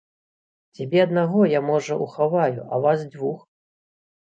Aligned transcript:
Цябе 0.79 0.99
аднаго 1.07 1.43
я, 1.51 1.61
можа, 1.69 1.99
ухаваю, 2.07 2.59
а 2.73 2.83
вас 2.89 3.07
двух?! 3.13 3.47